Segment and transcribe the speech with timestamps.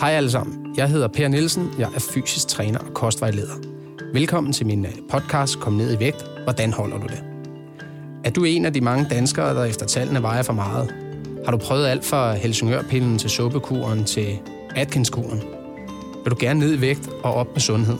[0.00, 0.74] Hej alle sammen.
[0.76, 1.70] Jeg hedder Per Nielsen.
[1.78, 3.54] Jeg er fysisk træner og kostvejleder.
[4.12, 6.24] Velkommen til min øh, podcast Kom ned i vægt.
[6.44, 7.22] Hvordan holder du det?
[8.24, 10.94] Er du en af de mange danskere, der efter tallene vejer for meget?
[11.44, 14.38] Har du prøvet alt fra Helsingørpillen til suppekuren til
[14.76, 15.42] Atkinskuren?
[16.24, 17.98] Vil du gerne ned i vægt og op med sundhed?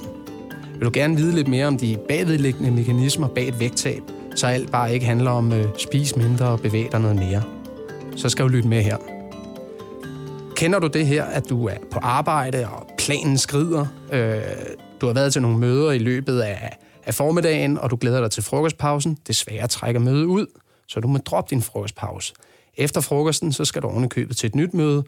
[0.74, 4.02] Vil du gerne vide lidt mere om de bagvedliggende mekanismer bag et vægttab,
[4.34, 7.42] så alt bare ikke handler om øh, spis mindre og bevæge dig noget mere?
[8.16, 9.09] Så skal du lytte med her.
[10.60, 13.86] Kender du det her, at du er på arbejde, og planen skrider?
[14.12, 14.42] Øh,
[15.00, 18.30] du har været til nogle møder i løbet af, af formiddagen, og du glæder dig
[18.30, 19.18] til frokostpausen.
[19.26, 20.46] Desværre trækker mødet ud,
[20.88, 22.34] så du må droppe din frokostpause.
[22.74, 25.04] Efter frokosten, så skal du oven købet til et nyt møde,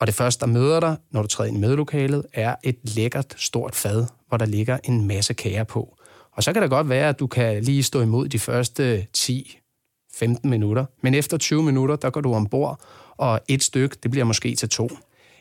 [0.00, 3.34] og det første, der møder dig, når du træder ind i mødelokalet, er et lækkert
[3.36, 5.96] stort fad, hvor der ligger en masse kager på.
[6.32, 9.58] Og så kan det godt være, at du kan lige stå imod de første 10,
[10.18, 12.80] 15 minutter, men efter 20 minutter, der går du ombord,
[13.16, 14.90] og et stykke, det bliver måske til to.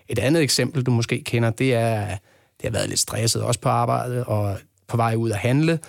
[0.09, 2.07] Et andet eksempel, du måske kender, det er,
[2.61, 4.57] det har været lidt stresset også på arbejdet og
[4.87, 5.79] på vej ud at handle.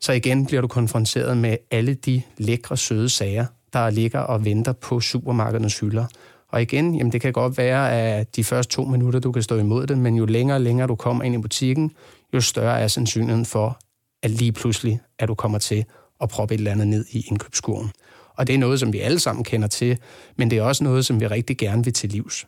[0.00, 4.72] Så igen bliver du konfronteret med alle de lækre, søde sager, der ligger og venter
[4.72, 6.06] på supermarkedernes hylder.
[6.48, 9.56] Og igen, jamen det kan godt være, at de første to minutter, du kan stå
[9.56, 11.92] imod det, men jo længere og længere du kommer ind i butikken,
[12.34, 13.78] jo større er sandsynligheden for,
[14.22, 15.84] at lige pludselig, at du kommer til
[16.20, 17.90] at proppe et eller andet ned i indkøbskurven.
[18.36, 19.98] Og det er noget, som vi alle sammen kender til,
[20.36, 22.46] men det er også noget, som vi rigtig gerne vil til livs.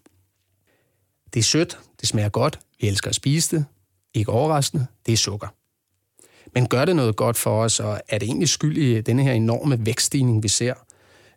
[1.35, 3.65] Det er sødt, det smager godt, vi elsker at spise det.
[4.15, 5.49] Ikke overraskende, det er sukker.
[6.55, 9.33] Men gør det noget godt for os, og er det egentlig skyld i denne her
[9.33, 10.75] enorme vækststigning, vi ser?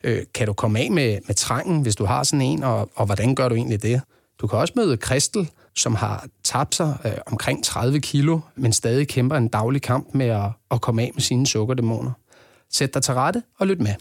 [0.04, 3.06] Øh, kan du komme af med, med trangen, hvis du har sådan en, og, og
[3.06, 4.02] hvordan gør du egentlig det?
[4.42, 9.08] Du kan også møde Kristel, som har tabt sig øh, omkring 30 kilo, men stadig
[9.08, 12.12] kæmper en daglig kamp med at, at komme af med sine sukkerdæmoner.
[12.70, 13.94] Sæt dig til rette og lyt med.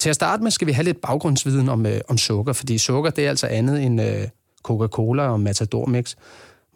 [0.00, 3.10] Til at starte med skal vi have lidt baggrundsviden om, øh, om sukker, fordi sukker
[3.10, 4.28] det er altså andet end øh,
[4.62, 6.16] Coca-Cola og Matador Mix.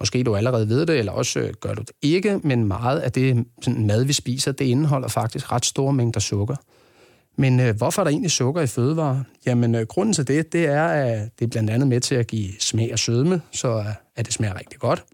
[0.00, 3.12] Måske du allerede ved det, eller også øh, gør du det ikke, men meget af
[3.12, 6.56] det sådan mad, vi spiser, det indeholder faktisk ret store mængder sukker.
[7.38, 9.20] Men øh, hvorfor er der egentlig sukker i fødevarer?
[9.46, 12.26] Jamen, øh, grunden til det, det er, at det er blandt andet med til at
[12.26, 15.04] give smag og sødme, så øh, at det smager rigtig godt.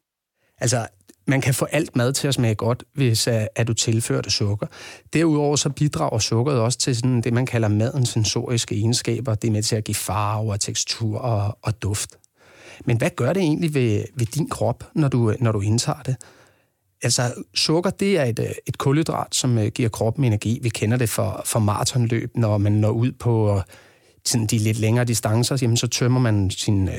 [0.60, 0.86] Altså,
[1.26, 4.32] man kan få alt mad til at smage godt, hvis uh, at du tilfører det
[4.32, 4.66] sukker.
[5.12, 9.34] Derudover så bidrager sukkeret også til sådan det, man kalder madens sensoriske egenskaber.
[9.34, 12.10] Det er med til at give farve og tekstur og, og duft.
[12.84, 16.16] Men hvad gør det egentlig ved, ved din krop, når du, når du indtager det?
[17.04, 20.58] Altså, sukker, det er et, øh, et kulhydrat, som uh, giver kroppen energi.
[20.62, 23.62] Vi kender det for, for maratonløb, når man når ud på øh,
[24.24, 26.94] sådan de lidt længere distancer, jamen, så tømmer man sin uh,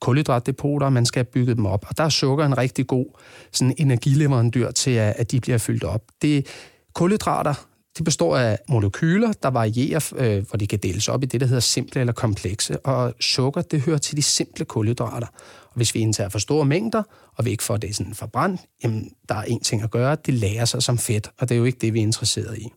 [0.00, 1.86] kulhydratdepoter, og man skal have bygget dem op.
[1.88, 3.06] Og der er sukker en rigtig god
[3.52, 6.02] sådan energileverandør til, at, at de bliver fyldt op.
[6.22, 6.46] Det
[6.94, 7.54] kulhydrater,
[7.96, 11.46] det består af molekyler, der varierer, øh, hvor de kan deles op i det, der
[11.46, 12.78] hedder simple eller komplekse.
[12.78, 15.26] Og sukker, det hører til de simple kulhydrater.
[15.64, 17.02] Og hvis vi indtager for store mængder,
[17.36, 20.34] og vi ikke får det sådan forbrændt, jamen, der er en ting at gøre, det
[20.34, 22.68] lærer sig som fedt, og det er jo ikke det, vi er interesseret i.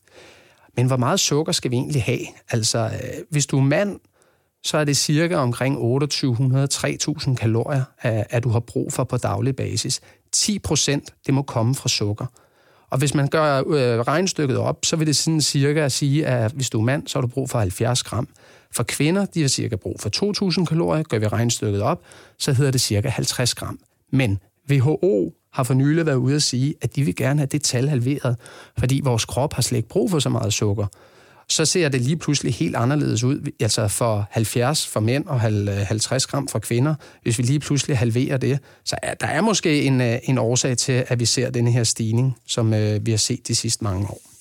[0.78, 2.26] Men hvor meget sukker skal vi egentlig have?
[2.50, 4.00] Altså, øh, hvis du er mand,
[4.64, 9.56] så er det cirka omkring 2800-3000 kalorier, øh, at du har brug for på daglig
[9.56, 10.02] basis.
[10.32, 12.26] 10 procent, det må komme fra sukker.
[12.90, 16.70] Og hvis man gør øh, regnstykket op, så vil det sådan cirka sige, at hvis
[16.70, 18.28] du er mand, så har du brug for 70 gram.
[18.72, 21.04] For kvinder, de har cirka brug for 2.000 kalorier.
[21.04, 22.02] Gør vi regnstykket op,
[22.38, 23.80] så hedder det cirka 50 gram.
[24.12, 27.62] Men WHO har for nylig været ude at sige, at de vil gerne have det
[27.62, 28.38] tal halveret,
[28.78, 30.88] fordi vores krop har slet ikke brug for så meget sukker
[31.48, 33.52] så ser det lige pludselig helt anderledes ud.
[33.60, 36.96] Altså for 70 for mænd og 50 øh, gram for kvinder.
[37.24, 40.78] Hvis vi lige pludselig halverer det, så er der er måske en, øh, en årsag
[40.78, 44.08] til, at vi ser den her stigning, som øh, vi har set de sidste mange
[44.08, 44.35] år.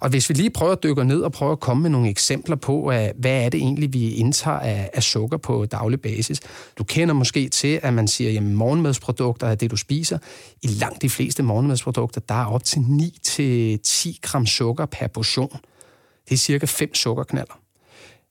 [0.00, 2.56] Og hvis vi lige prøver at dykke ned og prøve at komme med nogle eksempler
[2.56, 2.82] på,
[3.18, 6.40] hvad er det egentlig, vi indtager af, af sukker på daglig basis.
[6.78, 10.18] Du kender måske til, at man siger, at morgenmadsprodukter er det, du spiser.
[10.62, 15.56] I langt de fleste morgenmadsprodukter, der er op til 9-10 gram sukker per portion.
[16.28, 17.60] Det er cirka 5 sukkerknaller.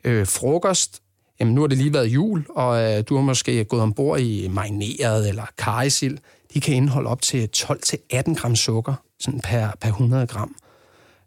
[0.04, 1.02] Øh, frokost,
[1.40, 4.48] jamen nu har det lige været jul, og øh, du har måske gået ombord i
[4.48, 6.20] marineret eller karisil.
[6.54, 10.56] De kan indeholde op til 12-18 gram sukker sådan per, per 100 gram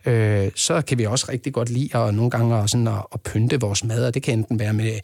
[0.06, 3.60] øh, så kan vi også rigtig godt lide at nogle gange sådan at, at pynte
[3.60, 5.00] vores mad, og det kan enten være med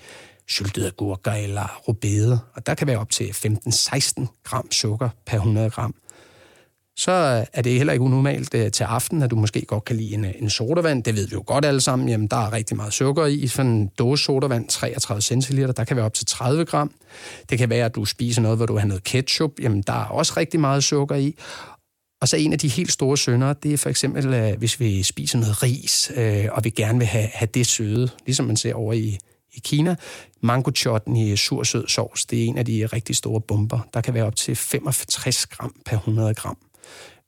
[0.48, 5.70] syltede agurker eller rubede, og der kan være op til 15-16 gram sukker per 100
[5.70, 5.94] gram.
[6.98, 7.12] Så
[7.52, 10.24] er det heller ikke unormalt øh, til aften, at du måske godt kan lide en,
[10.24, 11.04] øh, en sodavand.
[11.04, 12.08] Det ved vi jo godt alle sammen.
[12.08, 13.46] Jamen, der er rigtig meget sukker i.
[13.46, 16.90] Sådan en dåse sodavand, 33 centiliter, der kan være op til 30 gram.
[17.50, 19.50] Det kan være, at du spiser noget, hvor du har noget ketchup.
[19.60, 21.36] Jamen, der er også rigtig meget sukker i.
[22.20, 25.02] Og så en af de helt store sønder, det er for eksempel, øh, hvis vi
[25.02, 28.74] spiser noget ris, øh, og vi gerne vil have, have det søde, ligesom man ser
[28.74, 29.18] over i,
[29.54, 29.96] i Kina.
[30.40, 33.88] Mango chutney, sursød sovs, det er en af de rigtig store bomber.
[33.94, 36.58] Der kan være op til 65 gram per 100 gram.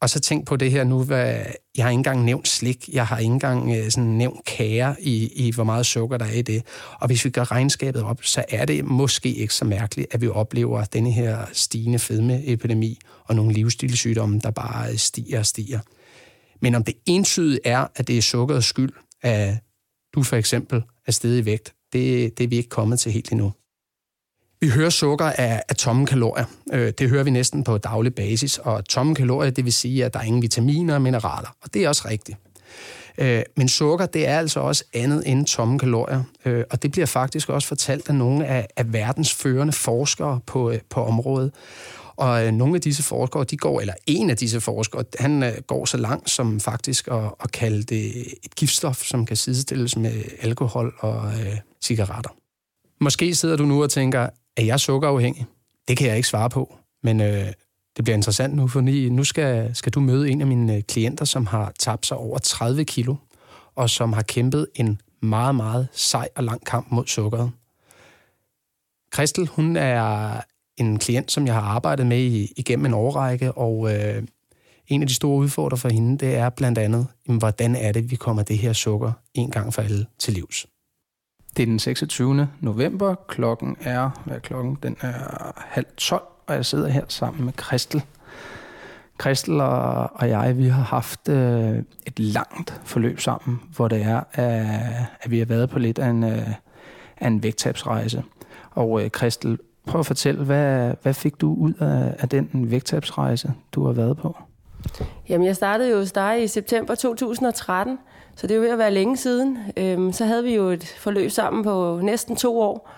[0.01, 1.45] Og så tænk på det her nu, hvad,
[1.77, 5.33] jeg har ikke engang nævnt slik, jeg har ikke engang øh, sådan nævnt kager i,
[5.47, 6.63] i, hvor meget sukker der er i det.
[7.01, 10.29] Og hvis vi gør regnskabet op, så er det måske ikke så mærkeligt, at vi
[10.29, 15.81] oplever denne her stigende fedmeepidemi og nogle livsstilssygdomme, der bare stiger og stiger.
[16.61, 18.93] Men om det entydigt er, at det er sukkerets skyld,
[19.23, 19.55] at
[20.15, 23.33] du for eksempel er steget i vægt, det, det er vi ikke kommet til helt
[23.33, 23.53] endnu.
[24.61, 26.45] Vi hører sukker af, af tomme kalorier.
[26.73, 28.59] Øh, det hører vi næsten på daglig basis.
[28.59, 31.57] Og tomme kalorier, det vil sige, at der er ingen vitaminer og mineraler.
[31.63, 32.39] Og det er også rigtigt.
[33.19, 36.23] Øh, men sukker, det er altså også andet end tomme kalorier.
[36.45, 40.71] Øh, og det bliver faktisk også fortalt af nogle af, af verdens førende forskere på,
[40.71, 41.53] øh, på området.
[42.17, 45.53] Og øh, nogle af disse forskere, de går, eller en af disse forskere, han øh,
[45.67, 48.07] går så langt som faktisk at, at kalde det
[48.45, 52.31] et giftstof, som kan sidestilles med alkohol og øh, cigaretter.
[53.01, 55.47] Måske sidder du nu og tænker, er jeg sukkerafhængig?
[55.89, 57.47] Det kan jeg ikke svare på, men øh,
[57.97, 58.81] det bliver interessant nu, for
[59.11, 62.39] nu skal, skal du møde en af mine øh, klienter, som har tabt sig over
[62.39, 63.17] 30 kilo,
[63.75, 67.51] og som har kæmpet en meget, meget sej og lang kamp mod sukkeret.
[69.13, 70.41] Kristel, hun er
[70.77, 74.23] en klient, som jeg har arbejdet med igennem en årrække, og øh,
[74.89, 78.11] en af de store udfordringer for hende, det er blandt andet, jamen, hvordan er det,
[78.11, 80.67] vi kommer det her sukker en gang for alle til livs.
[81.57, 82.49] Det er den 26.
[82.61, 83.15] november.
[83.29, 84.79] Klokken er, hvad er klokken?
[84.83, 85.13] Den er
[85.57, 88.03] halv 12, og jeg sidder her sammen med Kristel.
[89.19, 94.23] Kristel og, og jeg, vi har haft øh, et langt forløb sammen, hvor det er,
[94.33, 94.67] at,
[95.21, 96.49] at vi har været på lidt af en, øh,
[97.17, 98.23] af en vægttabsrejse.
[98.71, 103.53] Og øh, Kristel, prøv at fortælle, hvad, hvad fik du ud af, af den vægttabsrejse,
[103.73, 104.37] du har været på?
[105.29, 107.99] Jamen, jeg startede jo hos dig i september 2013,
[108.41, 109.59] så det er jo ved at være længe siden.
[109.77, 112.91] Øhm, så havde vi jo et forløb sammen på næsten to år,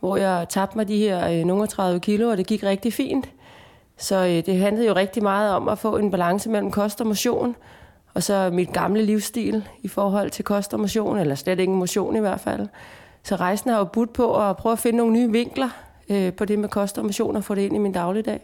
[0.00, 3.28] hvor jeg tabte mig de her øh, nogle 30 kilo, og det gik rigtig fint.
[3.96, 7.06] Så øh, det handlede jo rigtig meget om at få en balance mellem kost og
[7.06, 7.56] motion,
[8.14, 12.16] og så mit gamle livsstil i forhold til kost og motion, eller slet ingen motion
[12.16, 12.68] i hvert fald.
[13.22, 15.68] Så rejsen har jo budt på at prøve at finde nogle nye vinkler
[16.08, 18.40] øh, på det med kost og motion og få det ind i min dagligdag.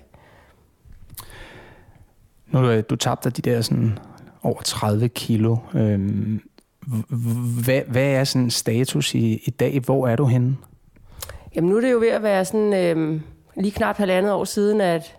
[2.47, 3.99] Nu du, du tabte de der sådan
[4.49, 5.57] over 30 kilo.
[5.75, 6.41] Øhm,
[7.65, 9.81] hvad, hvad er sådan status i, i dag?
[9.85, 10.57] Hvor er du henne?
[11.55, 13.23] Jamen nu er det jo ved at være sådan øhm,
[13.57, 15.17] lige knap halvandet år siden, at,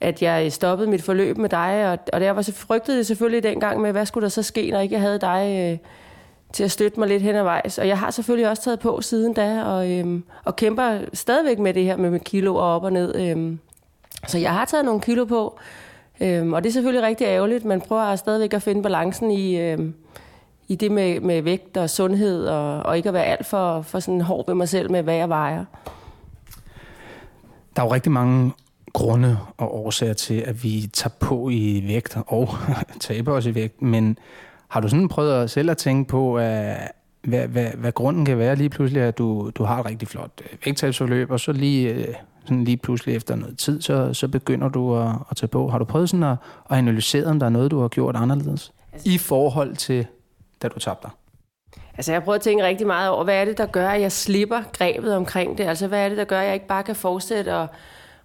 [0.00, 3.42] at jeg stoppede mit forløb med dig, og, og der var så frygtede det selvfølgelig
[3.42, 5.78] dengang med, hvad skulle der så ske, når ikke jeg havde dig øh,
[6.52, 7.78] til at støtte mig lidt hen ad vejs.
[7.78, 11.74] Og jeg har selvfølgelig også taget på siden da, og, øhm, og kæmper stadigvæk med
[11.74, 13.14] det her med mit kilo og op og ned.
[13.14, 13.58] Øhm.
[14.26, 15.58] Så jeg har taget nogle kilo på,
[16.20, 17.64] Øhm, og det er selvfølgelig rigtig ærgerligt.
[17.64, 19.94] Man prøver stadigvæk at finde balancen i, øhm,
[20.68, 24.00] i det med, med vægt og sundhed, og, og ikke at være alt for, for
[24.00, 25.64] sådan hård ved mig selv med, hvad jeg vejer.
[27.76, 28.52] Der er jo rigtig mange
[28.92, 32.48] grunde og årsager til, at vi tager på i vægt og
[33.00, 34.18] taber os i vægt, men
[34.68, 36.76] har du sådan prøvet at selv at tænke på, at,
[37.22, 40.30] hvad, hvad, hvad grunden kan være lige pludselig, at du, du har et rigtig flot
[40.42, 42.14] øh, vægttabsforløb, og så lige øh,
[42.46, 45.68] sådan lige pludselig efter noget tid, så, så begynder du at, at tage på.
[45.68, 46.36] Har du prøvet sådan at,
[46.70, 50.06] at analysere, om der er noget, du har gjort anderledes altså, i forhold til,
[50.62, 51.10] da du tabte dig?
[51.96, 54.00] Altså jeg har prøvet at tænke rigtig meget over, hvad er det, der gør, at
[54.00, 55.64] jeg slipper grebet omkring det?
[55.64, 57.56] Altså hvad er det, der gør, at jeg ikke bare kan fortsætte?
[57.56, 57.66] Og,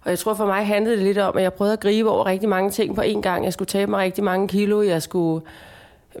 [0.04, 2.26] og jeg tror for mig handlede det lidt om, at jeg prøvede at gribe over
[2.26, 3.44] rigtig mange ting på én gang.
[3.44, 4.82] Jeg skulle tabe mig rigtig mange kilo.
[4.82, 5.44] Jeg skulle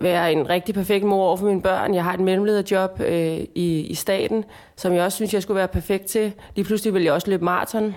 [0.00, 1.94] være en rigtig perfekt mor over for mine børn.
[1.94, 4.44] Jeg har et mellemlederjob øh, i, i staten,
[4.76, 6.32] som jeg også synes, jeg skulle være perfekt til.
[6.54, 7.94] Lige pludselig ville jeg også løbe maraton.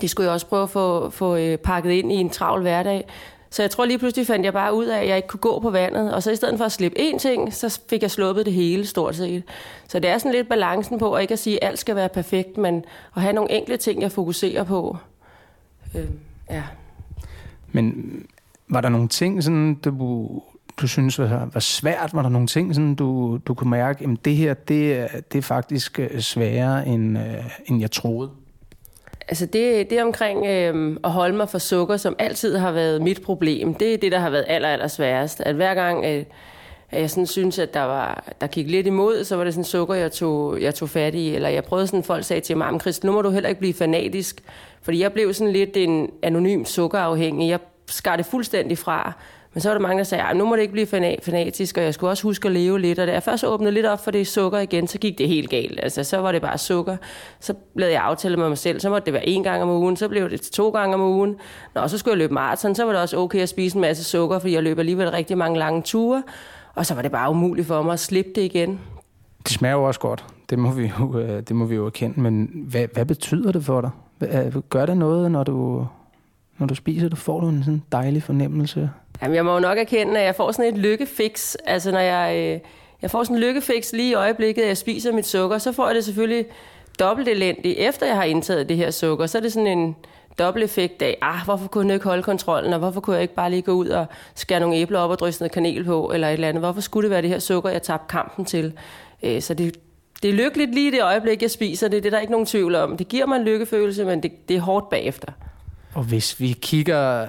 [0.00, 3.04] Det skulle jeg også prøve at få, få øh, pakket ind i en travl hverdag.
[3.50, 5.60] Så jeg tror lige pludselig fandt jeg bare ud af, at jeg ikke kunne gå
[5.60, 6.14] på vandet.
[6.14, 8.86] Og så i stedet for at slippe én ting, så fik jeg sluppet det hele
[8.86, 9.42] stort set.
[9.88, 12.08] Så det er sådan lidt balancen på, at ikke at sige, at alt skal være
[12.08, 12.84] perfekt, men
[13.16, 14.96] at have nogle enkle ting, jeg fokuserer på.
[15.94, 16.04] Øh,
[16.50, 16.62] ja.
[17.72, 18.16] Men
[18.68, 19.90] var der nogle ting, sådan, du
[20.80, 22.10] du synes var, var svært?
[22.14, 25.42] Var der nogle ting, sådan, du, du kunne mærke, at det her det, det er
[25.42, 28.30] faktisk øh, sværere, end, øh, end jeg troede?
[29.28, 33.22] Altså det, det omkring øh, at holde mig for sukker, som altid har været mit
[33.22, 35.40] problem, det er det, der har været aller, aller sværest.
[35.40, 36.24] At hver gang, øh,
[36.92, 39.94] jeg sådan synes, at der, var, der gik lidt imod, så var det sådan sukker,
[39.94, 41.34] jeg tog, jeg tog fat i.
[41.34, 43.74] Eller jeg prøvede sådan, folk sagde til mig, Christ, nu må du heller ikke blive
[43.74, 44.42] fanatisk.
[44.82, 47.50] Fordi jeg blev sådan lidt en anonym sukkerafhængig.
[47.50, 49.12] Jeg skar det fuldstændig fra.
[49.54, 50.86] Men så var der mange, der sagde, at nu må det ikke blive
[51.22, 52.98] fanatisk, og jeg skulle også huske at leve lidt.
[52.98, 55.50] Og da jeg først åbnede lidt op for det sukker igen, så gik det helt
[55.50, 55.80] galt.
[55.82, 56.96] Altså, så var det bare sukker.
[57.40, 59.96] Så blev jeg aftalt med mig selv, så måtte det være en gang om ugen,
[59.96, 61.36] så blev det to gange om ugen.
[61.74, 64.04] Nå, så skulle jeg løbe maraton, så var det også okay at spise en masse
[64.04, 66.22] sukker, fordi jeg løb alligevel rigtig mange lange ture.
[66.74, 68.80] Og så var det bare umuligt for mig at slippe det igen.
[69.42, 70.24] Det smager jo også godt.
[70.50, 72.20] Det må vi jo, øh, det må vi jo erkende.
[72.20, 73.90] Men hvad, hvad betyder det for dig?
[74.20, 75.86] Øh, gør det noget, når du,
[76.58, 77.18] når du spiser det?
[77.18, 78.90] Får du en sådan dejlig fornemmelse?
[79.22, 81.54] Jamen, jeg må jo nok erkende, at jeg får sådan et lykkefix.
[81.64, 82.60] Altså, når jeg, øh,
[83.02, 85.86] jeg får sådan en lykkefix lige i øjeblikket, at jeg spiser mit sukker, så får
[85.86, 86.46] jeg det selvfølgelig
[86.98, 89.26] dobbelt elendigt, efter jeg har indtaget det her sukker.
[89.26, 89.96] Så er det sådan en
[90.38, 93.34] dobbelt effekt af, ah, hvorfor kunne jeg ikke holde kontrollen, og hvorfor kunne jeg ikke
[93.34, 96.28] bare lige gå ud og skære nogle æbler op og drysse noget kanel på, eller
[96.28, 96.62] et eller andet.
[96.62, 98.72] Hvorfor skulle det være det her sukker, jeg tabte kampen til?
[99.22, 99.76] Øh, så det,
[100.22, 102.02] det er lykkeligt lige det øjeblik, jeg spiser det.
[102.02, 102.96] Det er der ikke nogen tvivl om.
[102.96, 105.32] Det giver mig en lykkefølelse, men det, det er hårdt bagefter.
[105.94, 107.26] Og hvis vi kigger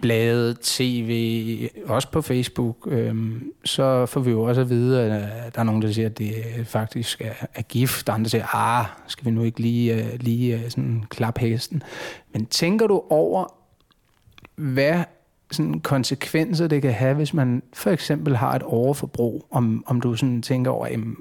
[0.00, 5.60] blade, tv, også på Facebook, øhm, så får vi jo også at vide, at der
[5.60, 9.24] er nogen, der siger, at det faktisk er, er gift, og andre siger, ah, skal
[9.24, 11.82] vi nu ikke lige, øh, lige øh, sådan klap hesten.
[12.32, 13.54] Men tænker du over,
[14.56, 15.04] hvad
[15.50, 20.14] sådan konsekvenser det kan have, hvis man for eksempel har et overforbrug, om, om du
[20.14, 21.16] sådan tænker over, jamen,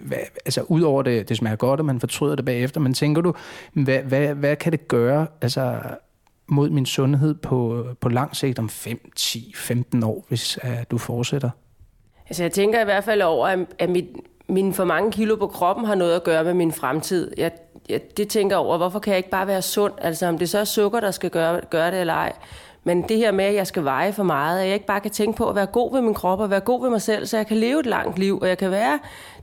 [0.00, 3.34] hvad, altså udover det, det smager godt, og man fortryder det bagefter, men tænker du,
[3.72, 5.80] hvad, hvad, hvad kan det gøre, altså
[6.48, 10.98] mod min sundhed på, på lang sigt om 5, 10, 15 år, hvis uh, du
[10.98, 11.50] fortsætter?
[12.28, 14.06] Altså jeg tænker i hvert fald over, at, at mit,
[14.48, 17.30] mine for mange kilo på kroppen har noget at gøre med min fremtid.
[17.36, 17.52] Jeg,
[17.88, 19.92] jeg det tænker over, hvorfor kan jeg ikke bare være sund?
[19.98, 22.32] Altså om det så er sukker, der skal gøre, gøre det eller ej.
[22.84, 25.10] Men det her med, at jeg skal veje for meget, at jeg ikke bare kan
[25.10, 27.36] tænke på at være god ved min krop og være god ved mig selv, så
[27.36, 28.98] jeg kan leve et langt liv, og jeg kan være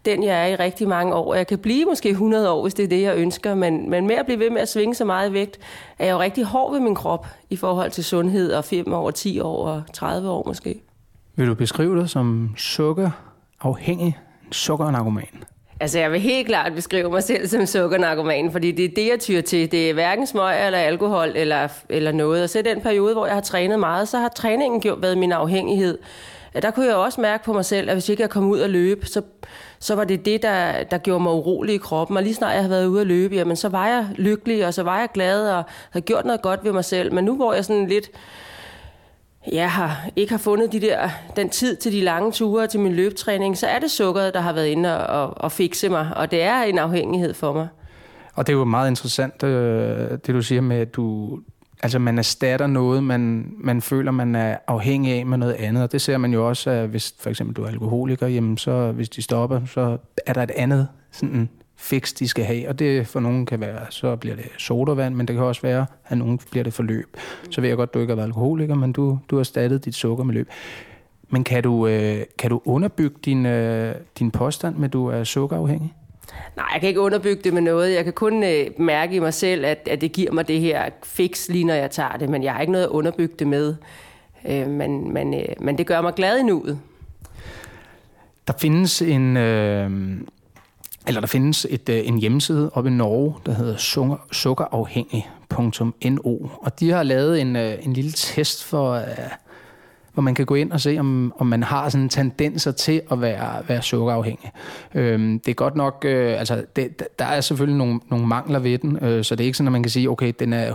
[0.05, 1.35] den, jeg er i rigtig mange år.
[1.35, 4.15] Jeg kan blive måske 100 år, hvis det er det, jeg ønsker, men, men med
[4.15, 5.59] at blive ved med at svinge så meget i vægt,
[5.99, 9.11] er jeg jo rigtig hård ved min krop i forhold til sundhed og 5 år,
[9.11, 10.81] 10 år og 30 år måske.
[11.35, 14.17] Vil du beskrive dig som sukkerafhængig,
[14.51, 15.43] sukkernarkoman?
[15.79, 19.19] Altså, jeg vil helt klart beskrive mig selv som sukkernarkoman, fordi det er det, jeg
[19.19, 19.71] tyr til.
[19.71, 22.43] Det er hverken smøg eller alkohol eller, eller noget.
[22.43, 25.31] Og så den periode, hvor jeg har trænet meget, så har træningen gjort, været min
[25.31, 25.97] afhængighed.
[26.61, 28.69] Der kunne jeg også mærke på mig selv, at hvis ikke jeg kom ud og
[28.69, 29.21] løbe, så,
[29.79, 32.17] så var det det, der, der gjorde mig urolig i kroppen.
[32.17, 34.73] Og lige snart jeg havde været ude at løbe, jamen, så var jeg lykkelig, og
[34.73, 37.13] så var jeg glad, og havde gjort noget godt ved mig selv.
[37.13, 38.11] Men nu hvor jeg sådan lidt
[39.51, 42.93] jeg har ikke har fundet de der, den tid til de lange ture til min
[42.93, 46.41] løbetræning, så er det sukkeret, der har været inde og, og fikse mig, og det
[46.41, 47.67] er en afhængighed for mig.
[48.33, 51.39] Og det er jo meget interessant, øh, det du siger med, at du,
[51.85, 55.83] altså man erstatter noget, man, man føler, man er afhængig af med noget andet.
[55.83, 58.91] Og det ser man jo også, at hvis for eksempel du er alkoholiker, jamen så
[58.91, 62.69] hvis de stopper, så er der et andet sådan fix, de skal have.
[62.69, 65.85] Og det for nogen kan være, så bliver det sodavand, men det kan også være,
[66.07, 67.17] at nogen bliver det forløb.
[67.51, 69.95] Så ved jeg godt, du ikke har været alkoholiker, men du, du har erstattet dit
[69.95, 70.49] sukker med løb.
[71.29, 75.23] Men kan du, øh, kan du underbygge din, øh, din påstand med, at du er
[75.23, 75.93] sukkerafhængig?
[76.55, 77.93] Nej, jeg kan ikke underbygge det med noget.
[77.93, 80.89] Jeg kan kun øh, mærke i mig selv, at, at det giver mig det her
[81.03, 83.75] fix, lige når jeg tager det, men jeg har ikke noget at underbygge det med.
[84.47, 86.79] Øh, men, men, øh, men det gør mig glad i nuet.
[88.47, 89.91] Der findes en, øh,
[91.07, 93.77] eller der findes et, øh, en hjemmeside oppe i Norge, der hedder
[94.31, 99.07] sukkerafhængig.no, og de har lavet en, øh, en lille test for, øh,
[100.15, 103.21] hvor man kan gå ind og se, om, om man har sådan tendenser til at
[103.21, 104.51] være, være sukkerafhængig.
[104.93, 108.77] Øhm, det er godt nok, øh, altså det, der er selvfølgelig nogle, nogle mangler ved
[108.77, 110.71] den, øh, så det er ikke sådan, at man kan sige, okay, den er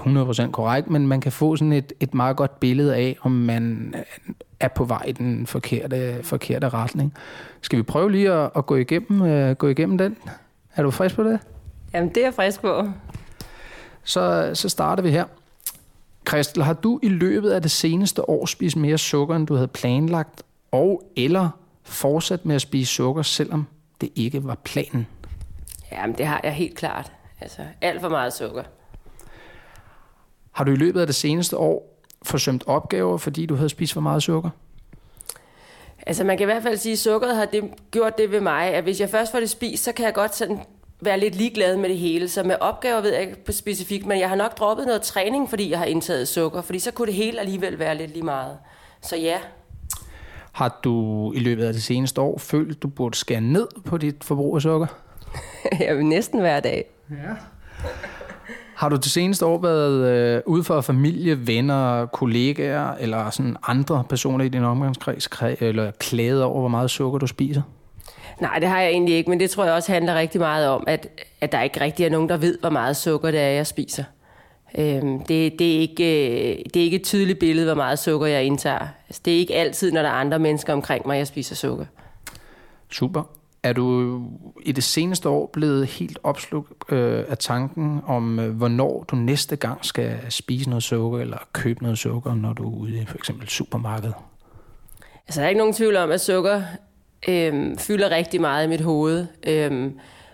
[0.46, 3.94] 100% korrekt, men man kan få sådan et, et meget godt billede af, om man
[4.60, 7.14] er på vej i den forkerte, forkerte retning.
[7.60, 10.16] Skal vi prøve lige at, at gå, igennem, uh, gå igennem den?
[10.76, 11.40] Er du frisk på det?
[11.94, 12.88] Jamen, det er jeg frisk på.
[14.04, 15.24] Så, så starter vi her.
[16.30, 19.68] Christel, har du i løbet af det seneste år spist mere sukker, end du havde
[19.68, 21.48] planlagt, og eller
[21.82, 23.66] fortsat med at spise sukker, selvom
[24.00, 25.06] det ikke var planen?
[25.92, 27.12] Jamen, det har jeg helt klart.
[27.40, 28.62] Altså, alt for meget sukker.
[30.52, 34.00] Har du i løbet af det seneste år forsømt opgaver, fordi du havde spist for
[34.00, 34.50] meget sukker?
[36.06, 38.64] Altså man kan i hvert fald sige, at sukkeret har det, gjort det ved mig,
[38.64, 40.60] at hvis jeg først får det spist, så kan jeg godt sådan
[41.00, 42.28] være lidt ligeglad med det hele.
[42.28, 45.50] Så med opgaver ved jeg ikke på specifikt, men jeg har nok droppet noget træning,
[45.50, 48.58] fordi jeg har indtaget sukker, fordi så kunne det hele alligevel være lidt lige meget.
[49.02, 49.38] Så ja.
[50.52, 54.24] Har du i løbet af det seneste år følt, du burde skære ned på dit
[54.24, 54.86] forbrug af sukker?
[55.86, 56.84] jeg vil næsten hver dag.
[57.10, 57.34] Ja.
[58.74, 64.04] Har du det seneste år været øh, ude for familie, venner, kollegaer eller sådan andre
[64.08, 65.28] personer i din omgangskreds
[65.60, 67.62] eller klæde over, hvor meget sukker du spiser?
[68.40, 70.84] Nej, det har jeg egentlig ikke, men det tror jeg også handler rigtig meget om,
[70.86, 71.08] at,
[71.40, 74.04] at der ikke rigtig er nogen, der ved, hvor meget sukker det er, jeg spiser.
[74.78, 76.04] Øhm, det, det, er ikke,
[76.74, 78.88] det er ikke et tydeligt billede, hvor meget sukker jeg indtager.
[79.08, 81.84] Altså, det er ikke altid, når der er andre mennesker omkring mig, jeg spiser sukker.
[82.90, 83.22] Super.
[83.62, 84.20] Er du
[84.62, 89.56] i det seneste år blevet helt opslugt øh, af tanken om, øh, hvornår du næste
[89.56, 93.18] gang skal spise noget sukker eller købe noget sukker, når du er ude i for
[93.18, 94.14] eksempel supermarkedet?
[95.26, 96.62] Altså, der er ikke nogen tvivl om, at sukker
[97.28, 99.26] øh, fylder rigtig meget i mit hoved.
[99.46, 99.90] Øh,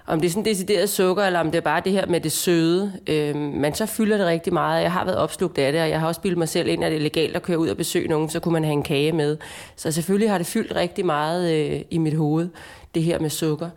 [0.07, 2.33] om det er sådan decideret sukker, eller om det er bare det her med det
[2.33, 2.93] søde.
[3.07, 4.83] Øh, men så fylder det rigtig meget.
[4.83, 6.91] Jeg har været opslugt af det, og jeg har også bildet mig selv ind, at
[6.91, 9.13] det er legalt at køre ud og besøge nogen, så kunne man have en kage
[9.13, 9.37] med.
[9.77, 12.49] Så selvfølgelig har det fyldt rigtig meget øh, i mit hoved,
[12.95, 13.71] det her med sukker.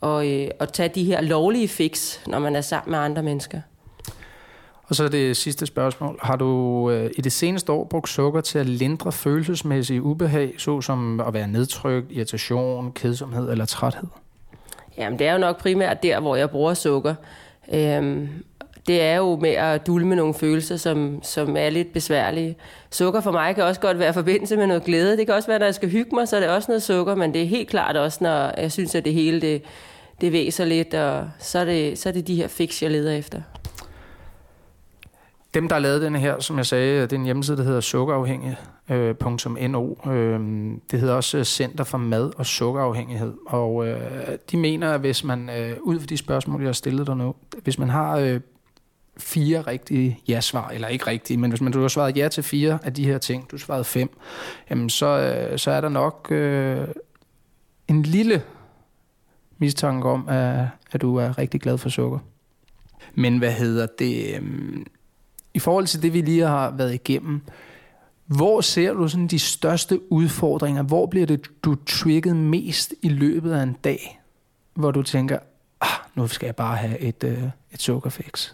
[0.00, 3.60] Og, øh, og tage de her lovlige fix, når man er sammen med andre mennesker.
[4.88, 6.18] Og så det sidste spørgsmål.
[6.22, 11.20] Har du øh, i det seneste år brugt sukker til at lindre følelsesmæssige ubehag, såsom
[11.20, 14.08] at være nedtrykt, irritation, kedsomhed eller træthed?
[14.98, 17.14] Jamen, det er jo nok primært der, hvor jeg bruger sukker.
[17.72, 18.28] Øhm,
[18.86, 22.56] det er jo med at dulme nogle følelser, som, som er lidt besværlige.
[22.90, 25.16] Sukker for mig kan også godt være forbindelse med noget glæde.
[25.16, 27.14] Det kan også være, når jeg skal hygge mig, så er det også noget sukker,
[27.14, 29.62] men det er helt klart også, når jeg synes, at det hele det,
[30.20, 33.12] det væser lidt, og så er, det, så er det de her fix, jeg leder
[33.12, 33.40] efter.
[35.56, 37.80] Dem, der har lavet den her, som jeg sagde, det er en hjemmeside, der hedder
[37.80, 39.94] sukkerafhængig.no.
[40.06, 40.40] Øh, øh,
[40.90, 43.34] det hedder også øh, Center for Mad og Sukkerafhængighed.
[43.46, 43.86] Og
[44.50, 47.78] de mener, at hvis man, ud fra de spørgsmål, jeg har stillet dig nu, hvis
[47.78, 48.40] man har
[49.18, 52.78] fire rigtige ja-svar, eller ikke rigtige, men hvis man du har svaret ja til fire
[52.82, 54.18] af de her ting, du har svaret fem,
[54.70, 56.88] jamen så, så er der nok øh,
[57.88, 58.42] en lille
[59.58, 62.18] mistanke om, at, at du er rigtig glad for sukker.
[63.14, 64.34] Men hvad hedder det?
[64.34, 64.42] Øh,
[65.56, 67.40] i forhold til det, vi lige har været igennem,
[68.26, 70.82] hvor ser du sådan de største udfordringer?
[70.82, 74.20] Hvor bliver det, du trigget mest i løbet af en dag,
[74.74, 75.38] hvor du tænker,
[75.80, 78.52] ah, nu skal jeg bare have et, øh, et sukkerfix?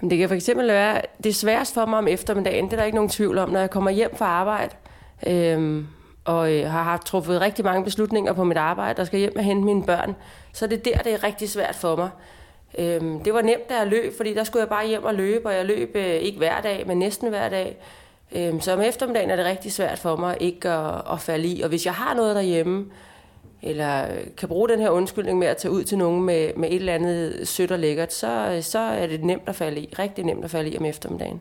[0.00, 2.76] Jamen, det kan for eksempel være, det er sværest for mig om eftermiddagen, det er
[2.76, 4.74] der ikke nogen tvivl om, når jeg kommer hjem fra arbejde,
[5.26, 5.86] øhm,
[6.24, 9.44] og øh, har haft truffet rigtig mange beslutninger på mit arbejde, der skal hjem og
[9.44, 10.16] hente mine børn,
[10.52, 12.10] så er det der, det er rigtig svært for mig.
[12.78, 15.46] Øhm, det var nemt, da jeg løb, fordi der skulle jeg bare hjem og løbe,
[15.48, 17.76] og jeg løb øh, ikke hver dag, men næsten hver dag.
[18.36, 21.60] Øhm, så om eftermiddagen er det rigtig svært for mig ikke at, at falde i.
[21.62, 22.86] Og hvis jeg har noget derhjemme,
[23.62, 26.68] eller øh, kan bruge den her undskyldning med at tage ud til nogen med, med
[26.68, 29.94] et eller andet sødt og lækkert, så, øh, så er det nemt at falde i.
[29.98, 31.40] Rigtig nemt at falde i om eftermiddagen.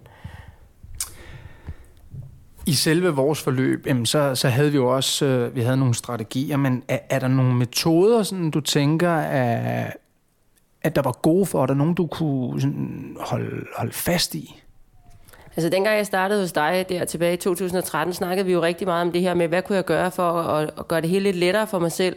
[2.66, 5.94] I selve vores forløb, jamen, så, så havde vi jo også øh, vi havde nogle
[5.94, 9.98] strategier, men er, er der nogle metoder, sådan, du tænker, at,
[10.88, 14.62] at der var gode for dig, nogen du kunne sådan, holde, holde fast i?
[15.56, 19.02] Altså dengang jeg startede hos dig der tilbage i 2013, snakkede vi jo rigtig meget
[19.02, 21.36] om det her med, hvad kunne jeg gøre for at, at gøre det hele lidt
[21.36, 22.15] lettere for mig selv.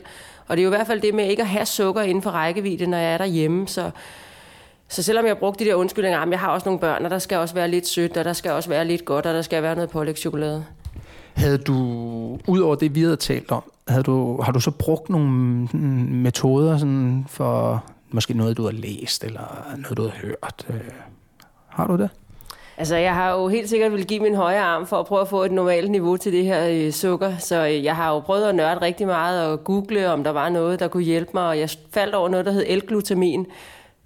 [0.48, 2.30] Og det er jo i hvert fald det med ikke at have sukker inden for
[2.30, 3.68] rækkevidde, når jeg er derhjemme.
[3.68, 3.90] Så,
[4.88, 7.38] så selvom jeg brugte de der undskyldninger, jeg har også nogle børn, og der skal
[7.38, 9.74] også være lidt sødt, og der skal også være lidt godt, og der skal være
[9.74, 10.64] noget pålægtschokolade.
[11.34, 11.74] Havde du,
[12.46, 15.28] ud over det, vi havde talt om, havde du, har du så brugt nogle
[16.10, 20.66] metoder sådan for måske noget, du har læst, eller noget, du har hørt?
[20.68, 20.80] Øh,
[21.68, 22.10] har du det?
[22.80, 25.28] Altså, jeg har jo helt sikkert vil give min højre arm for at prøve at
[25.28, 27.36] få et normalt niveau til det her øh, sukker.
[27.38, 30.48] Så øh, jeg har jo prøvet at nørde rigtig meget og google, om der var
[30.48, 31.48] noget, der kunne hjælpe mig.
[31.48, 33.46] Og jeg faldt over noget, der hed L-glutamin,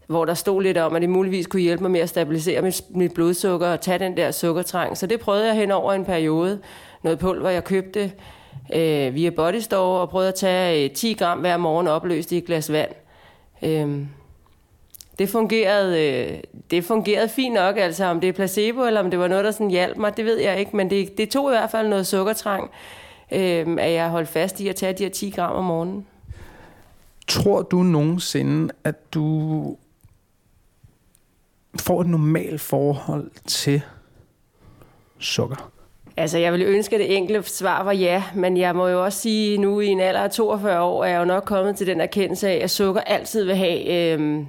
[0.06, 2.82] hvor der stod lidt om, at det muligvis kunne hjælpe mig med at stabilisere mit,
[2.90, 4.96] mit blodsukker og tage den der sukkertrang.
[4.96, 6.60] Så det prøvede jeg hen over en periode.
[7.02, 8.12] Noget pulver, jeg købte
[8.74, 12.44] øh, via Bodystore og prøvede at tage øh, 10 gram hver morgen opløst i et
[12.44, 12.90] glas vand.
[13.62, 14.08] Øhm,
[15.18, 16.40] det fungerede, øh,
[16.70, 19.50] det fungerede fint nok, altså om det er placebo, eller om det var noget, der
[19.50, 22.06] sådan hjalp mig, det ved jeg ikke, men det, det tog i hvert fald noget
[22.06, 22.70] sukkertrang,
[23.32, 26.06] øh, at jeg holdt fast i at tage de her 10 gram om morgenen.
[27.28, 29.76] Tror du nogensinde, at du
[31.80, 33.82] får et normalt forhold til
[35.18, 35.73] sukker?
[36.16, 39.20] Altså, jeg ville ønske, at det enkle svar var ja, men jeg må jo også
[39.20, 42.00] sige, nu i en alder af 42 år, er jeg jo nok kommet til den
[42.00, 43.86] erkendelse af, at sukker altid vil have...
[43.86, 44.44] Øh,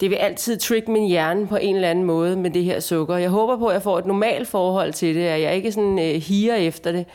[0.00, 3.16] det vil altid trick min hjerne på en eller anden måde med det her sukker.
[3.16, 5.98] Jeg håber på, at jeg får et normalt forhold til det, at jeg ikke sådan
[5.98, 7.06] øh, higer efter det.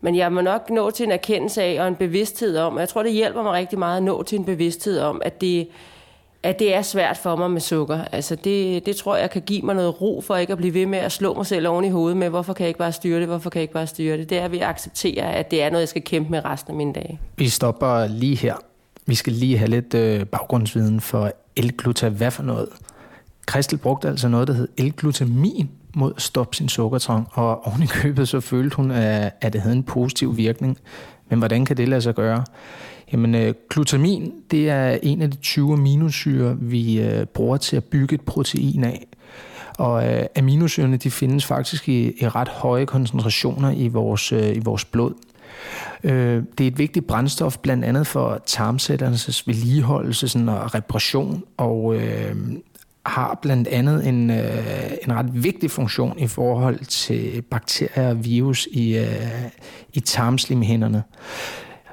[0.00, 2.88] Men jeg må nok nå til en erkendelse af og en bevidsthed om, og jeg
[2.88, 5.68] tror, det hjælper mig rigtig meget at nå til en bevidsthed om, at det,
[6.42, 8.04] at det er svært for mig med sukker.
[8.12, 10.86] Altså det, det tror jeg kan give mig noget ro for ikke at blive ved
[10.86, 13.20] med at slå mig selv oven i hovedet med, hvorfor kan jeg ikke bare styre
[13.20, 14.30] det, hvorfor kan jeg ikke bare styre det.
[14.30, 16.76] Det er ved at acceptere, at det er noget, jeg skal kæmpe med resten af
[16.76, 17.20] mine dage.
[17.36, 18.54] Vi stopper lige her.
[19.06, 22.08] Vi skal lige have lidt øh, baggrundsviden for L-gluta.
[22.08, 22.68] Hvad for noget?
[23.46, 27.86] Kristel brugte altså noget, der hed L-glutamin mod at stoppe sin sukkertrang, og oven i
[27.86, 30.78] købet så følte hun, at det havde en positiv virkning.
[31.28, 32.44] Men hvordan kan det lade sig gøre?
[33.12, 37.84] Jamen, øh, glutamin, det er en af de 20 aminosyre, vi øh, bruger til at
[37.84, 39.06] bygge et protein af.
[39.78, 44.60] Og øh, aminosyrene, de findes faktisk i, i ret høje koncentrationer i vores, øh, i
[44.64, 45.14] vores blod.
[46.04, 51.94] Øh, det er et vigtigt brændstof, blandt andet for tarmsætternes vedligeholdelse sådan, og reparation, og
[51.96, 52.36] øh,
[53.06, 58.68] har blandt andet en, øh, en ret vigtig funktion i forhold til bakterier og virus
[58.72, 59.44] i, øh,
[59.92, 61.02] i tarmslimhinderne.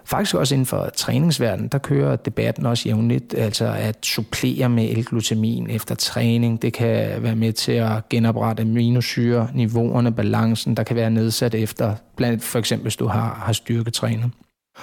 [0.06, 5.70] Faktisk også inden for træningsverdenen, der kører debatten også jævnligt, altså at supplere med L-glutamin
[5.70, 11.12] efter træning, det kan være med til at genoprette aminosyre, niveauerne, balancen, der kan være
[11.12, 14.32] nedsat efter, blandt for eksempel hvis du har, har styrketrænet.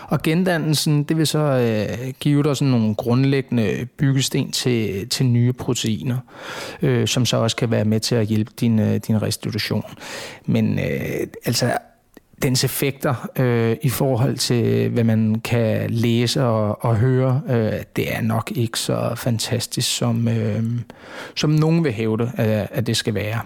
[0.02, 5.52] Og gendannelsen, det vil så øh, give dig sådan nogle grundlæggende byggesten til, til nye
[5.52, 6.16] proteiner,
[6.82, 9.84] øh, som så også kan være med til at hjælpe din, øh, din restitution.
[10.46, 11.72] Men øh, altså
[12.42, 18.16] dens effekter øh, i forhold til, hvad man kan læse og, og høre, øh, det
[18.16, 20.62] er nok ikke så fantastisk, som, øh,
[21.36, 23.40] som nogen vil hævde, at, at det skal være.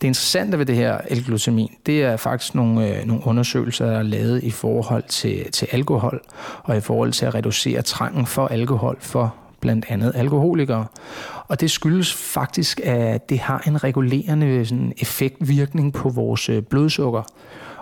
[0.00, 4.02] Det interessante ved det her L-glutamin, det er faktisk nogle, øh, nogle undersøgelser, der er
[4.02, 6.20] lavet i forhold til, til alkohol,
[6.62, 10.86] og i forhold til at reducere trangen for alkohol for blandt andet alkoholikere.
[11.48, 17.22] Og det skyldes faktisk, at det har en regulerende sådan, effektvirkning på vores øh, blodsukker.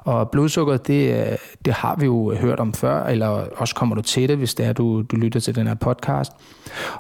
[0.07, 4.29] Og blodsukker, det, det har vi jo hørt om før, eller også kommer du til
[4.29, 6.33] det, hvis det er, du, du lytter til den her podcast.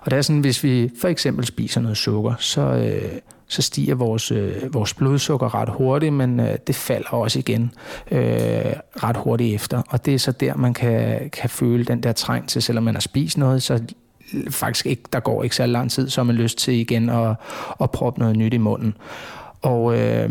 [0.01, 3.95] Og det er sådan, hvis vi for eksempel spiser noget sukker, så, øh, så stiger
[3.95, 7.71] vores, øh, vores blodsukker ret hurtigt, men øh, det falder også igen
[8.11, 8.21] øh,
[9.03, 9.83] ret hurtigt efter.
[9.89, 12.95] Og det er så der, man kan, kan føle den der træng til, selvom man
[12.95, 13.83] har spist noget, så
[14.51, 17.35] faktisk ikke, der går ikke så lang tid, så har man lyst til igen at,
[17.81, 18.95] at proppe noget nyt i munden.
[19.63, 20.31] Og øh,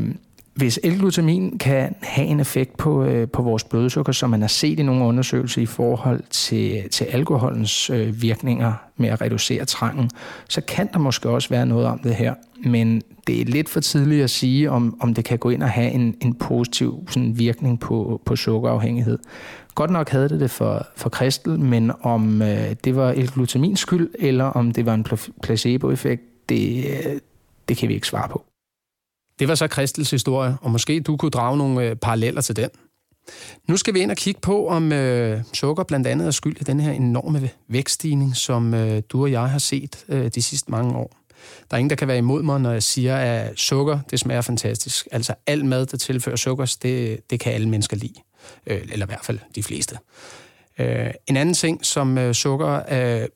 [0.55, 4.79] hvis L-glutamin kan have en effekt på, øh, på vores blodsukker, som man har set
[4.79, 10.09] i nogle undersøgelser i forhold til, til alkoholens øh, virkninger med at reducere trangen,
[10.49, 12.33] så kan der måske også være noget om det her.
[12.65, 15.69] Men det er lidt for tidligt at sige, om, om det kan gå ind og
[15.69, 19.19] have en, en positiv sådan, virkning på, på sukkerafhængighed.
[19.75, 24.09] Godt nok havde det det for, for Kristel, men om øh, det var L-glutamins skyld,
[24.19, 25.05] eller om det var en
[25.43, 27.19] placeboeffekt, det, øh,
[27.69, 28.45] det kan vi ikke svare på.
[29.39, 32.69] Det var så Kristels historie, og måske du kunne drage nogle øh, paralleller til den.
[33.67, 36.63] Nu skal vi ind og kigge på, om øh, sukker blandt andet er skyld i
[36.63, 40.95] den her enorme vækststigning, som øh, du og jeg har set øh, de sidste mange
[40.95, 41.17] år.
[41.71, 44.41] Der er ingen, der kan være imod mig, når jeg siger, at sukker, det smager
[44.41, 45.07] fantastisk.
[45.11, 48.21] Altså al mad, der tilfører sukker, det, det kan alle mennesker lide.
[48.67, 49.97] Øh, eller i hvert fald de fleste.
[50.79, 53.27] Øh, en anden ting, som øh, sukker øh,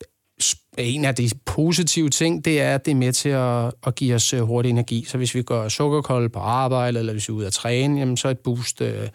[0.83, 4.15] en af de positive ting, det er, at det er med til at, at give
[4.15, 5.05] os øh, hurtig energi.
[5.07, 8.17] Så hvis vi går sukkerkold på arbejde, eller hvis vi er ude at træne, jamen,
[8.17, 9.07] så et boost øh,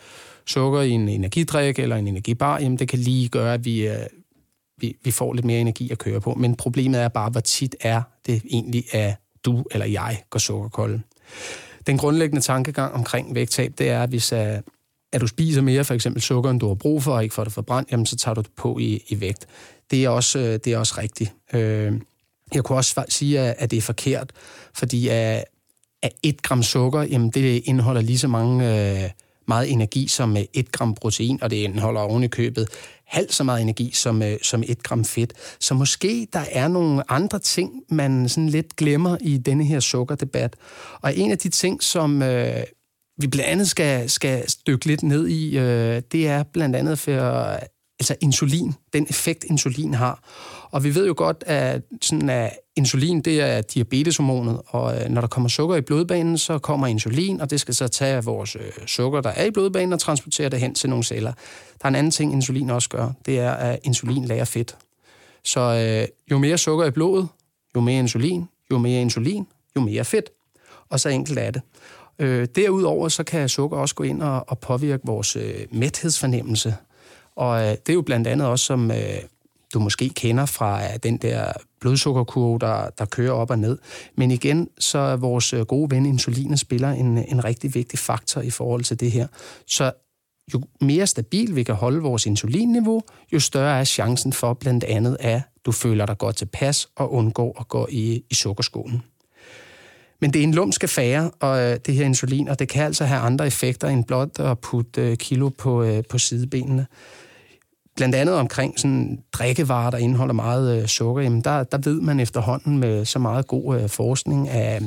[0.46, 3.96] sukker i en energidrik eller en energibar, jamen, det kan lige gøre, at vi, øh,
[4.80, 6.34] vi, vi får lidt mere energi at køre på.
[6.34, 11.00] Men problemet er bare, hvor tit er det egentlig, at du eller jeg går sukkerkold.
[11.86, 14.62] Den grundlæggende tankegang omkring vægttab, det er, at hvis at,
[15.12, 17.44] at du spiser mere, for eksempel sukker, end du har brug for, og ikke får
[17.44, 19.46] det forbrændt, jamen så tager du det på i, i vægt
[19.90, 21.32] det er også, øh, det er også rigtigt.
[21.52, 21.92] Øh,
[22.54, 24.32] jeg kunne også sige, at det er forkert,
[24.74, 25.40] fordi øh,
[26.02, 29.12] at et gram sukker, jamen det indeholder lige så mange,
[29.48, 32.68] meget energi som et gram protein, og det indeholder oven i købet
[33.06, 35.32] halvt så meget energi som, som et gram fedt.
[35.60, 40.56] Så måske der er nogle andre ting, man sådan lidt glemmer i denne her sukkerdebat.
[41.00, 42.22] Og en af de ting, som
[43.16, 47.58] vi blandt andet skal, skal dykke lidt ned i, øh, det er blandt andet for
[48.00, 50.22] altså insulin, den effekt insulin har.
[50.70, 55.20] Og vi ved jo godt, at, sådan at insulin det er diabeteshormonet, og øh, når
[55.20, 58.86] der kommer sukker i blodbanen, så kommer insulin, og det skal så tage vores øh,
[58.86, 61.32] sukker, der er i blodbanen, og transportere det hen til nogle celler.
[61.82, 64.76] Der er en anden ting, insulin også gør, det er, at insulin lærer fedt.
[65.44, 67.28] Så øh, jo mere sukker i blodet,
[67.76, 70.30] jo mere insulin, jo mere insulin, jo mere fedt.
[70.88, 71.62] Og så enkelt er det.
[72.18, 76.74] Øh, derudover så kan sukker også gå ind og, og påvirke vores øh, mæthedsfornemmelse.
[77.36, 78.96] Og øh, det er jo blandt andet også, som øh,
[79.74, 83.78] du måske kender fra øh, den der blodsukkerkurve, der, der kører op og ned.
[84.16, 87.98] Men igen, så er vores øh, gode ven insulinet spiller en, øh, en rigtig vigtig
[87.98, 89.26] faktor i forhold til det her.
[89.66, 89.92] Så
[90.54, 95.16] jo mere stabil vi kan holde vores insulinniveau, jo større er chancen for blandt andet,
[95.20, 99.02] at du føler dig godt tilpas og undgår at gå i, i sukkerskålen.
[100.24, 103.04] Men det er en lumsk affære, og øh, det her insulin, og det kan altså
[103.04, 106.86] have andre effekter end blot at putte øh, kilo på, øh, på sidebenene
[107.96, 112.20] blandt andet omkring sådan drikkevarer, der indeholder meget øh, sukker, jamen der, der ved man
[112.20, 114.82] efterhånden med så meget god øh, forskning at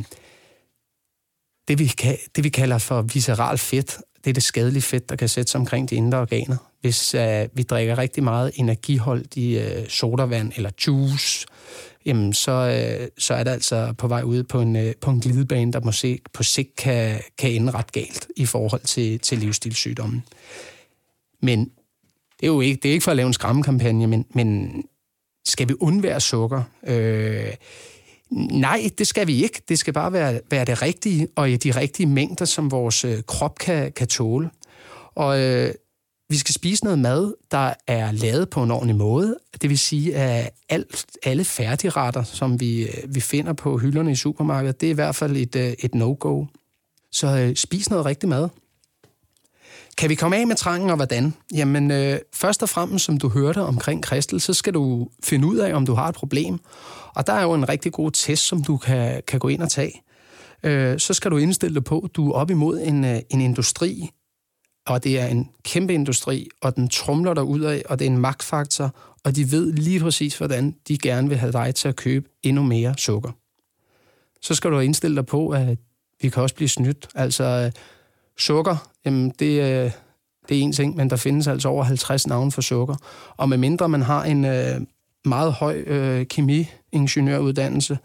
[1.68, 1.92] det vi,
[2.36, 3.98] det, vi kalder for visceral fedt.
[4.24, 6.58] Det er det skadelige fedt, der kan sætte sig omkring de indre organer.
[6.82, 11.48] Hvis øh, vi drikker rigtig meget energiholdig øh, sodavand eller juice,
[12.06, 15.20] jamen så, øh, så er det altså på vej ud på en, øh, på en
[15.20, 20.24] glidebane, der måske på sigt kan, kan ende ret galt i forhold til, til livsstilssygdommen.
[21.42, 21.72] Men
[22.40, 24.84] det er jo ikke, det er ikke for at lave en skræmmekampagne, men, men
[25.46, 26.64] skal vi undvære sukker?
[26.88, 27.54] Øh,
[28.32, 29.62] nej, det skal vi ikke.
[29.70, 33.24] Det skal bare være, være det rigtige, og i de rigtige mængder, som vores øh,
[33.28, 34.50] krop kan, kan tåle.
[35.16, 35.74] Og øh,
[36.30, 39.38] vi skal spise noget mad, der er lavet på en ordentlig måde.
[39.62, 44.16] Det vil sige, at alt, alle færdigretter, som vi, øh, vi finder på hylderne i
[44.16, 46.46] supermarkedet, det er i hvert fald et, øh, et no-go.
[47.12, 48.50] Så øh, spis noget rigtig mad.
[49.98, 51.34] Kan vi komme af med trangen, og hvordan?
[51.54, 55.58] Jamen, øh, først og fremmest, som du hørte omkring kristel, så skal du finde ud
[55.58, 56.60] af, om du har et problem.
[57.18, 59.70] Og der er jo en rigtig god test, som du kan, kan gå ind og
[59.70, 60.02] tage.
[60.64, 63.42] Øh, så skal du indstille dig på, at du er op imod en, øh, en
[63.42, 64.10] industri,
[64.88, 68.10] og det er en kæmpe industri, og den trumler der ud af, og det er
[68.10, 71.96] en magtfaktor, og de ved lige præcis, hvordan de gerne vil have dig til at
[71.96, 73.32] købe endnu mere sukker.
[74.42, 75.78] Så skal du indstille dig på, at
[76.22, 77.08] vi kan også blive snydt.
[77.16, 77.72] Altså, øh,
[78.38, 79.92] sukker, jamen det, øh,
[80.50, 82.96] det er en ting, men der findes altså over 50 navne for sukker.
[83.38, 84.46] Og med mindre man har en
[85.28, 87.98] meget høj øh, kemi-ingeniøruddannelse,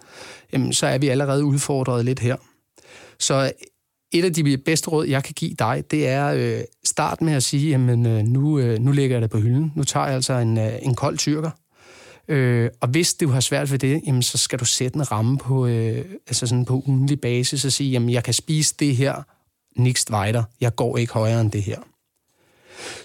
[0.53, 2.37] jamen, så er vi allerede udfordret lidt her.
[3.19, 3.53] Så
[4.13, 7.43] et af de bedste råd, jeg kan give dig, det er øh, start med at
[7.43, 9.73] sige, jamen øh, nu, øh, nu lægger jeg det på hylden.
[9.75, 11.51] Nu tager jeg altså en, øh, en kold tyrker.
[12.29, 15.39] Øh, og hvis du har svært ved det, jamen, så skal du sætte en ramme
[15.39, 19.23] på, øh, altså sådan på ugenlig basis og sige, jamen jeg kan spise det her,
[19.77, 20.43] nikst weiter.
[20.61, 21.79] Jeg går ikke højere end det her.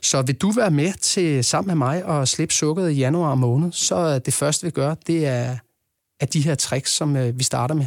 [0.02, 3.72] Så vil du være med til sammen med mig og slippe sukkeret i januar måned,
[3.72, 5.58] så det første vi gør, det er,
[6.20, 7.86] er de her tricks, som øh, vi starter med.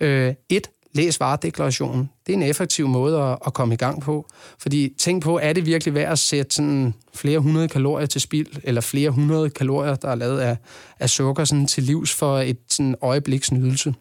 [0.00, 2.10] Øh, et, læs varedeklarationen.
[2.26, 4.26] Det er en effektiv måde at, at komme i gang på.
[4.58, 8.46] Fordi tænk på, er det virkelig værd at sætte sådan flere hundrede kalorier til spild,
[8.64, 10.56] eller flere hundrede kalorier, der er lavet af,
[11.00, 13.94] af sukker sådan til livs for et sådan øjebliks nydelse.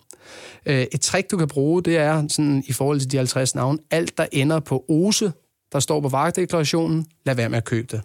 [0.65, 3.79] Øh, et trick, du kan bruge, det er sådan, i forhold til de 50 navne,
[3.91, 5.31] alt, der ender på ose,
[5.71, 8.01] der står på varedeklarationen, lad være med at købe det.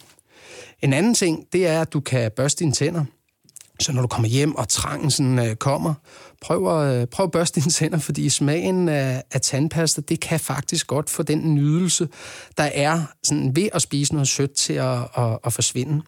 [0.83, 3.05] En anden ting, det er, at du kan børste dine tænder.
[3.81, 5.95] Så når du kommer hjem, og trangen sådan, øh, kommer,
[6.41, 10.41] prøv at, øh, prøv at børste dine tænder, fordi smagen af, af tandpasta, det kan
[10.41, 12.09] faktisk godt få den nydelse,
[12.57, 16.03] der er sådan, ved at spise noget sødt til at, at, at forsvinde.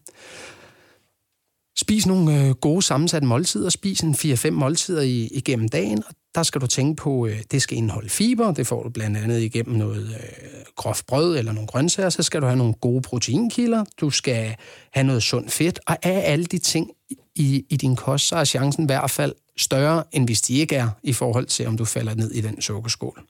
[1.78, 3.68] Spis nogle øh, gode sammensatte måltider.
[3.68, 6.02] Spis en 4-5 måltider i, igennem dagen.
[6.08, 8.52] Og der skal du tænke på, øh, det skal indeholde fiber.
[8.52, 12.10] Det får du blandt andet igennem noget øh, groft brød eller nogle grøntsager.
[12.10, 13.84] Så skal du have nogle gode proteinkilder.
[14.00, 14.56] Du skal
[14.92, 15.80] have noget sundt fedt.
[15.86, 16.90] Og af alle de ting
[17.34, 20.76] i, i din kost, så er chancen i hvert fald større, end hvis de ikke
[20.76, 23.22] er, i forhold til, om du falder ned i den sukkerskål.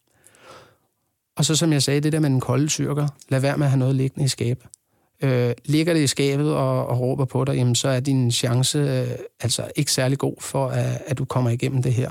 [1.36, 3.08] Og så som jeg sagde, det der med den kolde tyrker.
[3.28, 4.66] Lad være med at have noget liggende i skabet
[5.22, 8.78] øh, ligger det i skabet og, og råber på dig, jamen, så er din chance
[8.78, 9.08] øh,
[9.40, 12.10] altså ikke særlig god for, at, at du kommer igennem det her.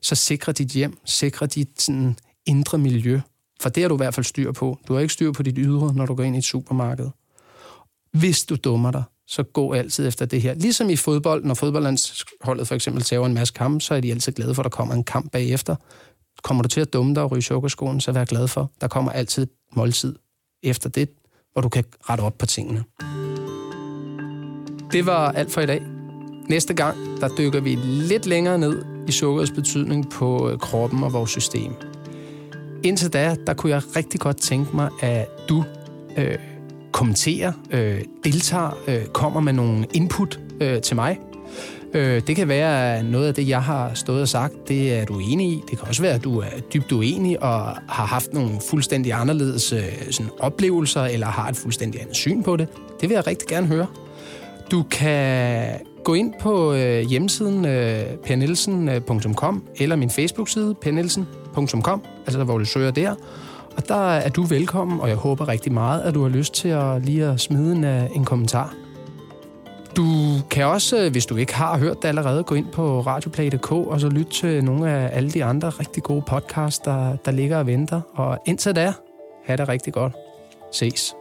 [0.00, 3.20] Så sikre dit hjem, sikre dit sådan, indre miljø,
[3.60, 4.78] for det har du i hvert fald styr på.
[4.88, 7.10] Du har ikke styr på dit ydre, når du går ind i et supermarked.
[8.12, 10.54] Hvis du dummer dig, så gå altid efter det her.
[10.54, 14.32] Ligesom i fodbold, når fodboldlandsholdet for eksempel tager en masse kampe, så er de altid
[14.32, 15.76] glade for, at der kommer en kamp bagefter.
[16.42, 18.70] Kommer du til at dumme dig og ryge sukkerskoen, så vær glad for.
[18.80, 20.14] Der kommer altid et måltid
[20.62, 21.08] efter det,
[21.52, 22.84] hvor du kan rette op på tingene.
[24.92, 25.82] Det var alt for i dag.
[26.48, 31.12] Næste gang, der dykker vi lidt længere ned i sukkerets betydning på øh, kroppen og
[31.12, 31.72] vores system.
[32.82, 35.64] Indtil da, der kunne jeg rigtig godt tænke mig, at du
[36.16, 36.38] øh,
[36.92, 41.18] kommenterer, øh, deltager, øh, kommer med nogle input øh, til mig.
[41.94, 45.18] Øh, det kan være noget af det, jeg har stået og sagt, det er du
[45.18, 45.62] enig i.
[45.70, 49.72] Det kan også være, at du er dybt uenig og har haft nogle fuldstændig anderledes
[49.72, 52.68] øh, sådan, oplevelser, eller har et fuldstændig andet syn på det.
[53.00, 53.86] Det vil jeg rigtig gerne høre.
[54.70, 55.64] Du kan
[56.08, 62.90] gå ind på øh, hjemmesiden øh, pernelsen.com eller min Facebook-side pernelsen.com, altså hvor du søger
[62.90, 63.14] der.
[63.76, 66.68] Og der er du velkommen, og jeg håber rigtig meget, at du har lyst til
[66.68, 68.74] at lige at smide en, øh, en kommentar.
[69.96, 70.04] Du
[70.50, 74.00] kan også, øh, hvis du ikke har hørt det allerede, gå ind på radioplay.dk og
[74.00, 77.66] så lytte til nogle af alle de andre rigtig gode podcasts, der, der ligger og
[77.66, 78.00] venter.
[78.14, 78.92] Og indtil da,
[79.44, 80.12] have det rigtig godt.
[80.72, 81.14] Ses.